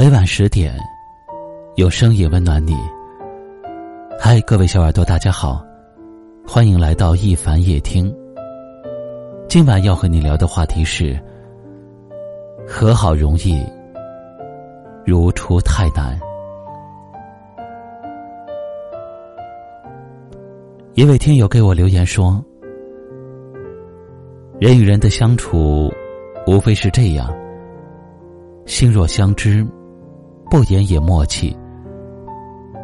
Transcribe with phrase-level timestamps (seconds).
[0.00, 0.74] 每晚十点，
[1.76, 2.74] 有声音温暖你。
[4.18, 5.62] 嗨，各位小耳朵，大家好，
[6.48, 8.10] 欢迎来到一凡夜听。
[9.46, 11.22] 今晚要和你聊的话题是：
[12.66, 13.62] 和好容易，
[15.04, 16.18] 如初太难。
[20.94, 22.42] 一位听友给我留言说
[24.58, 25.92] ：“人与人的相处，
[26.46, 27.30] 无非是这样，
[28.64, 29.62] 心若相知。”
[30.50, 31.56] 不言也默契，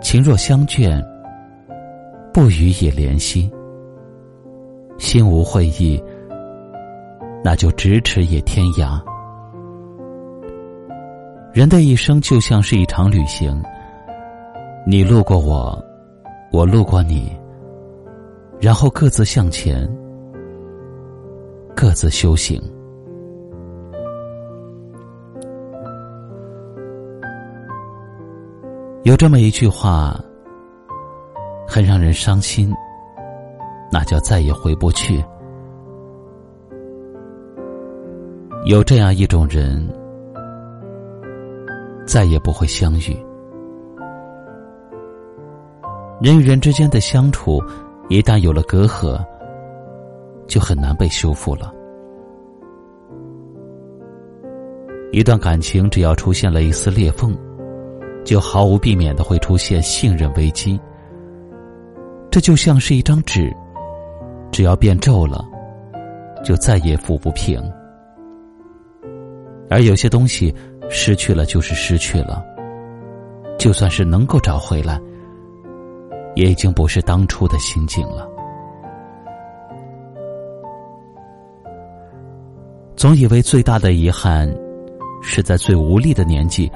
[0.01, 1.03] 情若相眷；
[2.33, 3.51] 不语也怜惜，
[4.99, 6.01] 心无会意，
[7.43, 9.03] 那就咫尺也天涯。
[11.53, 13.61] 人的一生就像是一场旅行，
[14.87, 15.77] 你路过我，
[16.53, 17.37] 我路过你，
[18.61, 19.91] 然后各自向前，
[21.75, 22.63] 各自修行。
[29.07, 30.21] 有这么一句话，
[31.65, 32.75] 很让人伤心，
[33.93, 35.25] 那叫再也回不去。
[38.65, 39.89] 有这样一种人，
[42.05, 43.17] 再也不会相遇。
[46.21, 47.63] 人与人之间的相处，
[48.09, 49.25] 一旦有了隔阂，
[50.49, 51.73] 就很难被修复了。
[55.13, 57.33] 一段感情，只要出现了一丝裂缝。
[58.27, 60.79] 就毫无避免的会出现信任危机。
[62.29, 63.55] 这就像是一张纸，
[64.51, 65.43] 只要变皱了，
[66.45, 67.63] 就再也抚不平。
[69.71, 70.53] 而有些东西
[70.91, 72.45] 失去了就是失去了，
[73.59, 75.01] 就算是能够找回来，
[76.35, 78.29] 也已经不是当初的心境了。
[82.97, 84.53] 总以为最大的遗憾，
[85.23, 86.69] 是在最无力的年纪。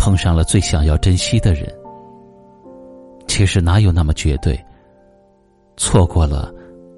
[0.00, 1.70] 碰上了最想要珍惜的人，
[3.26, 4.58] 其实哪有那么绝对？
[5.76, 6.50] 错过了，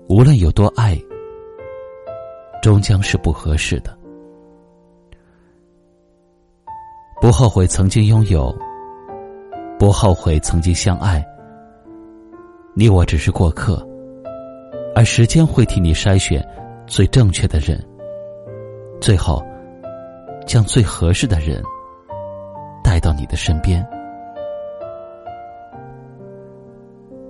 [0.08, 0.96] 无论有多爱，
[2.62, 3.98] 终将是不合适的。
[7.20, 8.56] 不后悔曾经拥有，
[9.80, 11.24] 不后悔曾经相爱。
[12.72, 13.84] 你我只是过客，
[14.94, 16.40] 而时间会替你筛选
[16.86, 17.84] 最正确的人，
[19.00, 19.44] 最后
[20.46, 21.60] 将最合适的人。
[23.02, 23.86] 到你的身边。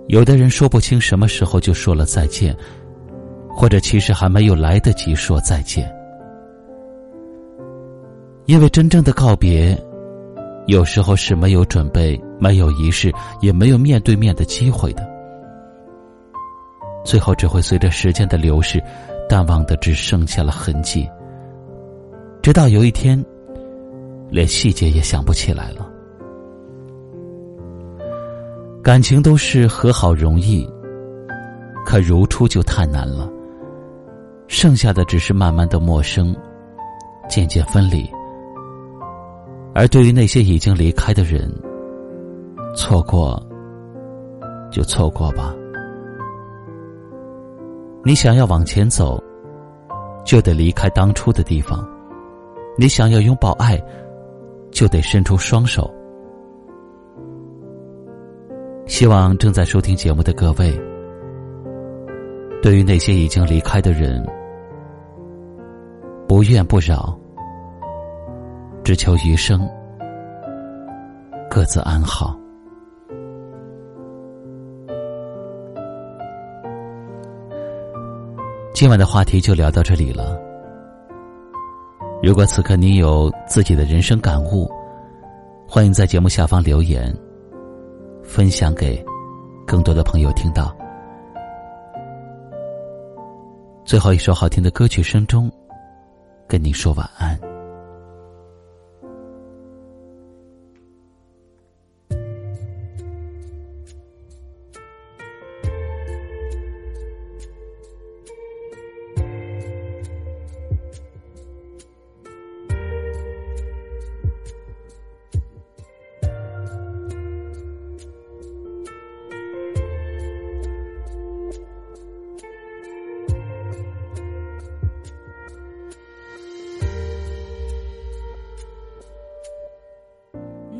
[0.08, 2.54] 有的人说不清什么时候就说了再见，
[3.48, 5.90] 或者其实还没有来得及说再见。
[8.44, 9.76] 因为真正的告别，
[10.66, 15.08] 有时候是没有准备、没有仪式、也没有面对面的机会的，
[17.04, 18.82] 最后只会随着时间的流逝，
[19.28, 21.08] 淡忘的只剩下了痕迹。
[22.42, 23.24] 直到有一天。
[24.32, 25.86] 连细节也想不起来了。
[28.82, 30.66] 感情都是和好容易，
[31.84, 33.30] 可如初就太难了。
[34.48, 36.34] 剩下的只是慢慢的陌生，
[37.28, 38.10] 渐渐分离。
[39.74, 41.52] 而对于那些已经离开的人，
[42.74, 43.40] 错过
[44.70, 45.54] 就错过吧。
[48.02, 49.22] 你想要往前走，
[50.24, 51.86] 就得离开当初的地方。
[52.78, 53.78] 你想要拥抱爱。
[54.72, 55.88] 就得伸出双手。
[58.86, 60.76] 希望正在收听节目的各位，
[62.60, 64.26] 对于那些已经离开的人，
[66.26, 67.16] 不怨不扰，
[68.82, 69.68] 只求余生
[71.48, 72.36] 各自安好。
[78.74, 80.51] 今晚的话题就聊到这里了。
[82.22, 84.70] 如果此刻你有自己的人生感悟，
[85.66, 87.12] 欢迎在节目下方留言，
[88.22, 89.04] 分享给
[89.66, 90.72] 更多的朋友听到。
[93.84, 95.50] 最后一首好听的歌曲声中，
[96.46, 97.51] 跟你说晚安。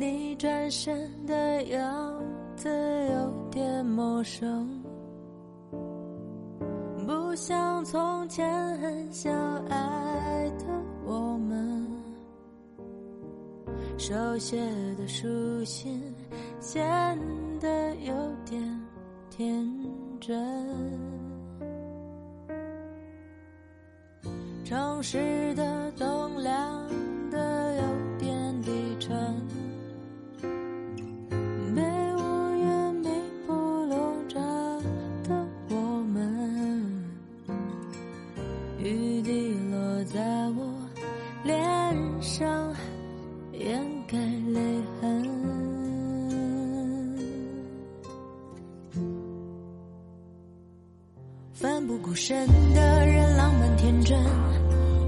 [0.05, 2.21] 你转身的样
[2.57, 2.67] 子
[3.09, 4.83] 有点陌生，
[7.07, 9.33] 不像从前很相
[9.67, 10.65] 爱的
[11.05, 11.87] 我们。
[13.97, 14.59] 手写
[14.97, 16.01] 的书信
[16.59, 17.17] 显
[17.61, 18.13] 得有
[18.43, 18.61] 点
[19.29, 19.65] 天
[20.19, 20.37] 真。
[24.65, 26.12] 城市的灯
[51.53, 54.17] 奋不顾身的人浪漫天真，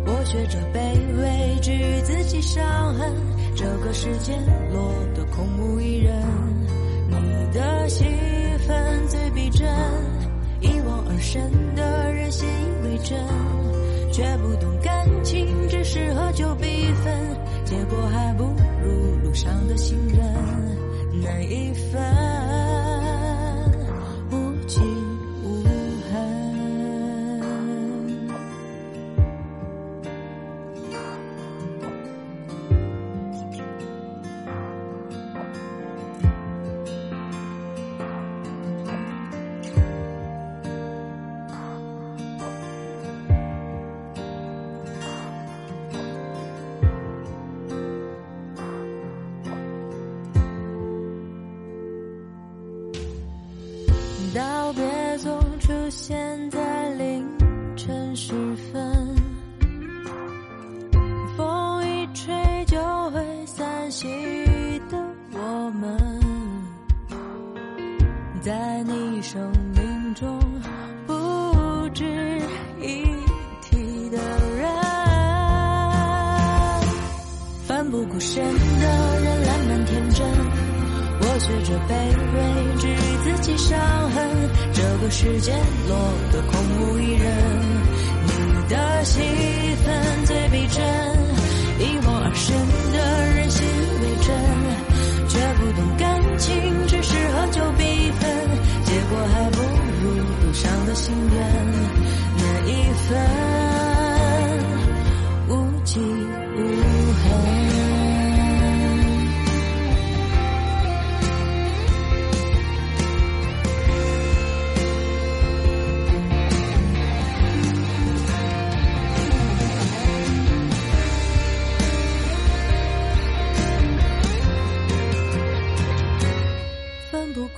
[0.05, 3.11] 我学着卑微治愈自己伤痕。
[3.55, 4.33] 这个世界
[4.71, 6.15] 落得空无一人，
[7.09, 8.05] 你的戏
[8.59, 9.67] 份最逼真，
[10.61, 13.17] 一往而深的人信以为真，
[14.13, 17.11] 却不懂感情只适合久必分。
[17.65, 18.43] 结果还不
[18.83, 20.19] 如路上的行人
[21.23, 22.24] 那一份。
[58.35, 59.15] 时分，
[61.37, 62.77] 风一吹就
[63.11, 64.07] 会散席
[64.89, 64.97] 的
[65.31, 65.97] 我们，
[68.41, 70.37] 在你生命中
[71.07, 72.03] 不值
[72.81, 73.05] 一
[73.61, 74.17] 提的
[74.57, 74.67] 人，
[77.65, 80.27] 奋不顾身的人烂漫天真，
[81.21, 81.93] 我学着卑
[82.33, 82.35] 微
[82.79, 83.79] 治愈自己伤
[84.09, 84.15] 痕。
[84.73, 85.53] 这个世界
[85.87, 85.95] 落
[86.33, 86.51] 得空
[86.81, 87.23] 无一人，
[88.69, 89.19] 的戏
[89.83, 90.84] 份最逼真，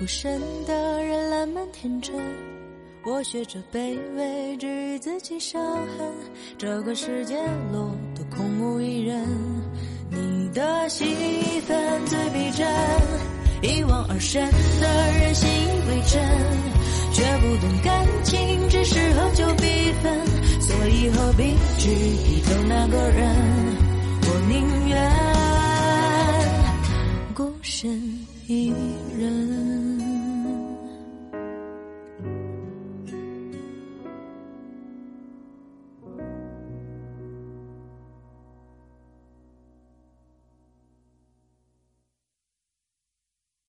[0.07, 2.15] 孤身的人烂漫天真，
[3.03, 6.09] 我学着卑微治愈自己伤痕。
[6.57, 7.35] 这个世界
[7.73, 9.21] 落得空无一人，
[10.09, 11.03] 你的戏
[11.59, 12.65] 份最逼真，
[13.61, 14.49] 一往而深
[14.79, 14.87] 的
[15.19, 16.23] 人心以为真，
[17.11, 20.25] 却不懂感情只适合久必分，
[20.61, 23.35] 所以何必去依靠那个人？
[24.21, 24.95] 我宁愿
[27.33, 27.91] 孤身
[28.47, 28.73] 一
[29.19, 29.96] 人。